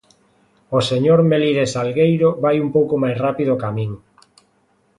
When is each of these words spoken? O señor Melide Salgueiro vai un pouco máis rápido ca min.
O 0.77 0.79
señor 0.89 1.19
Melide 1.29 1.65
Salgueiro 1.73 2.29
vai 2.43 2.55
un 2.65 2.69
pouco 2.75 2.93
máis 3.03 3.17
rápido 3.25 3.53
ca 3.61 3.69
min. 3.77 3.91